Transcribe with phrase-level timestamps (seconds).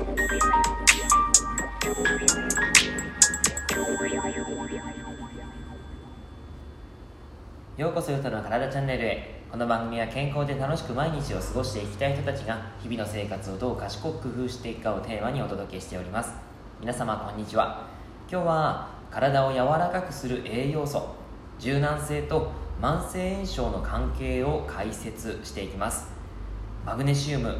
[0.00, 0.06] よ
[7.90, 9.42] うこそヨタの体チャンネルへ。
[9.50, 16.32] この番組は健康で楽しく毎日を過ごしていきたい人たちが日々の生活をどう賢く工夫していくかをテーマにお届けしております。
[16.80, 17.86] 皆様こんにちは。
[18.30, 21.14] 今日は体を柔らかくする栄養素
[21.58, 26.08] 柔軟性と慢性炎症の関係を解説していきます。
[26.86, 27.54] マグネシウム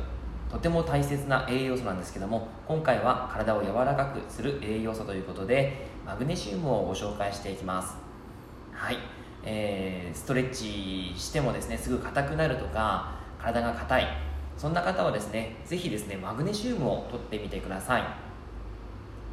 [0.50, 7.94] とても大切な栄養素なんですけども今回は体を柔らかくする栄養素ということでマグネシウムをご紹介していきます。
[8.72, 8.96] はい。
[9.42, 14.06] えー、ストレッチしてもですねすぐ硬くなるとか体が硬い。
[14.56, 18.02] そんな方はですねぜひですねマグネシウムを取ってみてください。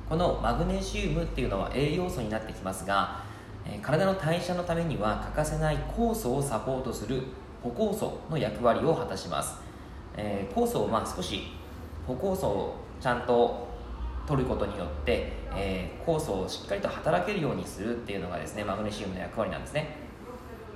[0.07, 3.23] このマグネシウムっていうのは栄養素になってきますが、
[3.65, 7.23] え、体の代謝のためには欠かせない酵素をサポートする
[7.61, 9.66] 歩酵素の役割を果たします、
[10.17, 11.43] えー、酵素をまあ少し
[12.05, 13.67] 歩酵素をちゃんと
[14.27, 19.95] 取ることによって、えー、酵素をしっかりと働けるようにするっていうのがですねマグネシウムの役割なんですね。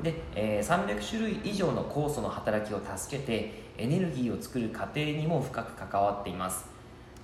[0.02, 6.66] で、えー、300種類以上の酵素の働きを助けてエネルギーを作る過程にも深く関わっています。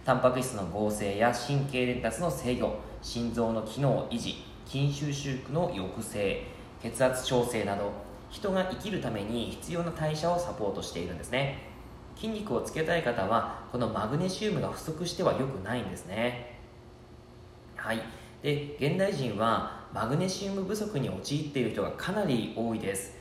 [0.06, 6.44] タンパク質の合成や神経伝達の制御心臓の機能維持筋収縮の抑制
[6.82, 7.92] 血圧調整など
[8.30, 11.77] 人が生きるために必要な代謝をサポートしているんですね。
[12.18, 16.60] 筋肉をつけたい方はこのマグネシウムが不足しては良くないんですね。
[17.76, 18.02] はい。
[18.42, 23.18] で現代人はマグネシウム不足に陥っている人がかなり多いです。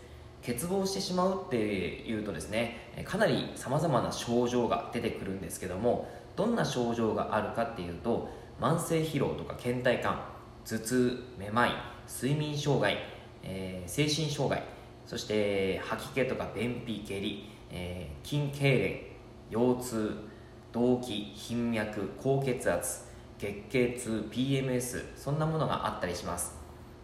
[0.46, 8.28] 欠乏してしまうっていうとですねかなりさまざまな症状が出てくるんですけどもどんな症状があるかっていうと
[8.60, 10.20] 慢性疲労とか倦怠感
[10.64, 11.72] 頭痛めまい
[12.08, 12.98] 睡眠障害、
[13.42, 14.62] えー、精神障害
[15.04, 19.06] そして吐き気とか便秘下痢えー、筋痙攣
[19.50, 20.28] 腰痛
[20.72, 23.04] 動悸頻脈高血圧
[23.38, 26.56] 月経痛 PMS そんなものがあったりします。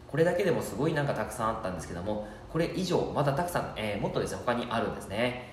[0.08, 5.52] これだけでもすごいなんかたくさんあったんですけどもこれ以上まだたくさん、えー、もっとですね他にあるんですね。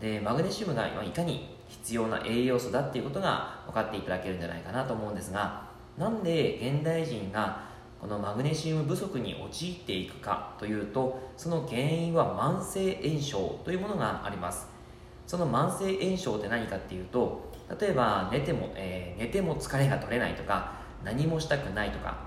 [0.00, 7.69] でマグネシウムがいかに必要な栄養素だっていうことが分かっていただけるんじゃないかなと思うんですがなんで現代人が
[8.00, 14.68] このマグネシウム不足に陥っていくかというとその原因は慢性炎症というものがあります。
[15.26, 20.72] その慢性炎症って何かっていうと例えば寝ても、えー、寝ても疲れが取れないとか
[21.04, 22.18] 何もしたくないとか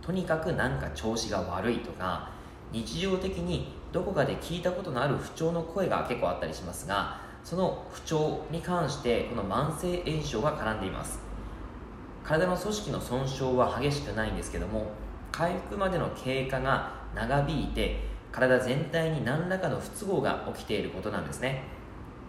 [0.00, 2.30] とにかくなんか調子が悪いとか
[2.72, 11.25] 日常的にどこかで聞いたことのある不調の声が結構あったりしますがその不調に関してこの慢性炎症が絡んでいます。
[12.26, 14.90] 体の組織の損傷は激しくないんですけども
[15.30, 18.00] 回復までの経過が長引いて
[18.32, 21.62] 体全体に何らかの不都合が起きていることなんですね。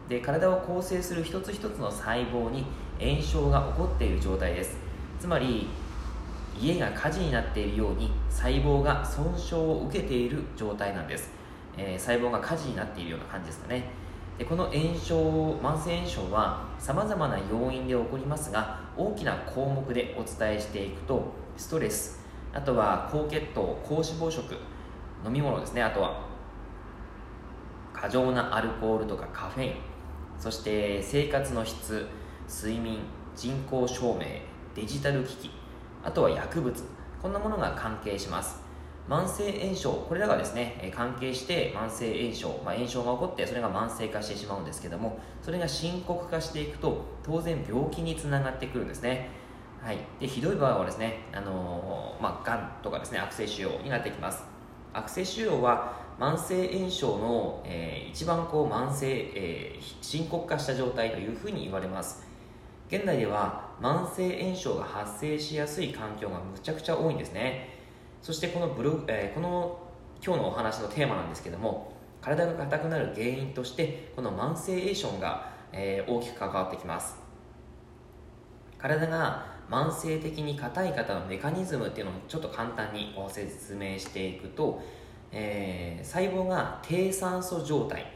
[0.07, 2.65] で体を構成する一つ一つの細胞に
[2.99, 4.77] 炎症が起こっている状態です。
[5.19, 5.67] つまり
[6.59, 11.29] 家が火事になっているように細胞が損傷を受けている状態なんです、
[11.77, 14.06] えー、細胞が火事になっているような感じですかね。
[14.37, 22.19] でこの炎症慢性炎症はさまざまな要因で起こりますが大きな項目でお伝えしていくとストレス
[22.53, 24.55] あとは高血糖高脂肪食
[25.25, 25.81] 飲み物ですね。
[25.81, 26.21] あとは
[27.93, 29.73] 過剰なアルコールとかカフェイン。
[30.39, 32.07] そして生活の質
[32.47, 32.99] 睡眠
[33.35, 34.21] 人口証明
[34.75, 35.51] デジタル機器。
[36.03, 36.83] あとは薬物。
[37.21, 38.66] こんなものが関係します。
[39.07, 49.29] 慢性炎症これらがですね関係して慢性炎症、まあ、炎症が起こってそれが慢性化してしまうんですけどもそれが深刻化していくと当然病気につながってくるんですね。
[49.81, 54.43] はい、でひどい場合はですね、あのー、まあ、がんとかですね悪性腫瘍になってきます。
[54.91, 62.27] 悪性腫瘍は慢性炎症の、えー、一番こう慢性、えー、深刻化した状態というふうに言われます。
[62.89, 67.76] 現代では慢性炎症が発生しやすい環境がむちゃくちゃ多いんですね。
[68.21, 69.79] そしてこのブログ、えー、この
[70.23, 77.15] 今日のお話のテーマなんですけども体が硬くなる原因としてこの慢性エーションが、えー、大きく関わってきます。
[78.77, 84.81] 体が慢性的に硬い方のメカニズムっていうのをちょっと簡単にご説明していくと、
[85.31, 88.11] えー、細胞が低酸素状態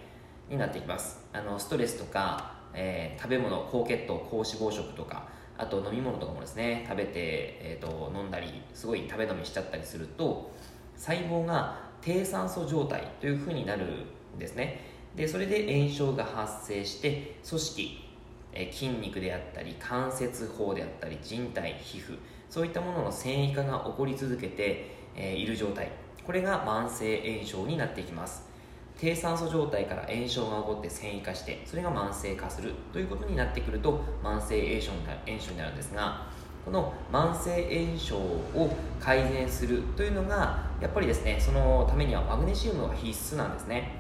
[0.50, 1.20] になっていきます。
[1.34, 5.28] あのストレスとか、えー、食べ物高血糖高脂肪食とか
[5.62, 10.52] あと飲み物とかもですね食べて、えーと、飲んだりすごい食べ飲みしちゃったりすると
[10.98, 13.86] 細胞が低酸素状態というふうになる
[14.36, 14.82] んですね。
[15.16, 18.10] でそれで炎症が発生して組織、
[18.54, 22.18] え筋肉であったり関節包であったり人体皮膚
[22.50, 25.90] そういったものの繊維化が起こり続けて、え、いる状態。
[26.26, 28.51] これが慢性炎症になっていきます。
[29.02, 34.92] 低酸素状態から炎症が起こって繊維化してそれが慢性化するということになってくると慢性炎症
[35.54, 36.28] になるんですが
[36.64, 43.96] この慢性炎症を改善するというのがやっぱりですねそのためにはマグネシウムは必須なんですね。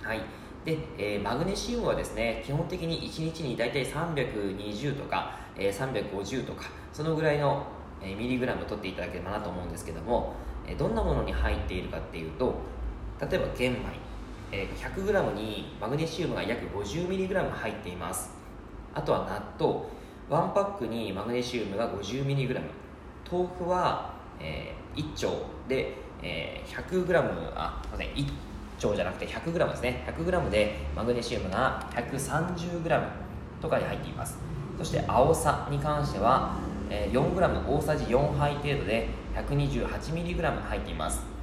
[0.00, 0.20] はい。
[0.64, 7.66] で、えー、マグネシウムはですね基本的に1日に大体320とか、えー、350とかそのぐらいの、
[8.00, 10.34] えー、ミリグラム取っていただければなと思うんですけども、
[10.68, 12.54] えー、どんなものに入っているかっていうと
[13.20, 13.80] 例えば玄米、
[14.50, 18.30] えー、100g にマグネシウムが約 50mg 入っています。
[18.94, 19.84] あとは納豆
[20.30, 22.60] 1パックにマグネシウムが 50mg
[23.30, 28.32] 豆腐は、えー、1丁で、えー、100g あすいません1
[28.78, 30.04] 丁じゃなくて 100g ですね。
[30.06, 33.08] 100g でマグネシウムが 130g
[33.60, 34.38] とかに入っています。
[34.76, 36.56] そして青さに関しては
[36.90, 41.33] 4g 大さじ4杯程度で 128mg 入っています。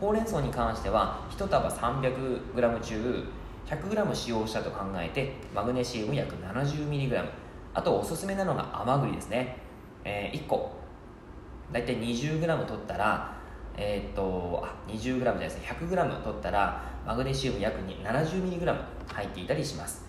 [0.00, 3.24] ほうれん草に関しては1束 300g 中
[3.66, 7.24] 100g 使用したと考えてマグネシウム約 70mg
[7.72, 9.56] あとおすすめなのが甘栗ですね、
[10.04, 10.72] えー、1個。
[11.72, 13.34] 大体 20g 取ったら
[13.76, 15.66] えー、っとあ 20g じゃないですね。
[15.66, 18.76] 100g 取ったらマグネシウム約 70mg
[19.06, 20.04] 入っていたりします。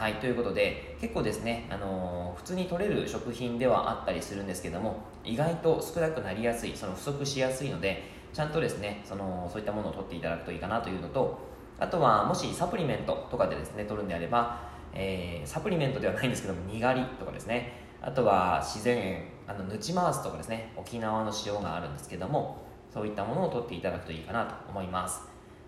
[0.00, 11.38] はいということで結構ですね、あのー、普通に取れる食品ではあったりするんですけども意外と少なくなりやすいその不足しやすいのでちゃんとですねそのそういったものを取っていただくといいかなというのと
[11.78, 14.60] あとはもしサプリメントとかでですね取るんであれば、
[14.92, 25.22] えー、サプリメントではないんですけどもにがりとかですねあとは自然塩あのヌチマースとかですね沖縄の塩があるんですけどもそういったものを取っていただくといいかなと思います。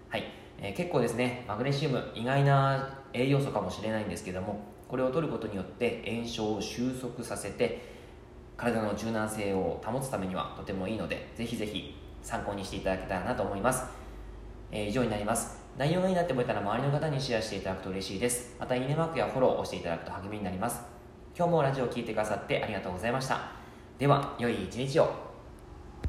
[0.09, 0.25] はい、
[0.59, 7.93] えー、結構ですねマグネシウム意外な栄養素かもしれないんですけどもこれを取ることによって炎症を収束させて
[8.57, 13.85] 体の柔軟性を保つためにはとてもいいのでぜひぜひ参考にしていただけたらなと思います、
[14.71, 15.61] えー、以上になります。
[15.77, 18.57] 内容がいいなって思えたら周りの方にシェアしていただくと嬉しいです。
[18.61, 20.83] またいいねマークやフォローを押していただくと励みになります。
[21.37, 23.41] 今日もラジオを聴いてくださってありがとうございました。
[23.99, 25.32] では良い一日を。